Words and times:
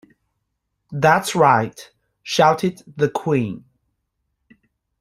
‘That’s 0.91 1.35
right!’ 1.35 1.91
shouted 2.23 2.81
the 2.97 3.07
Queen. 3.07 3.65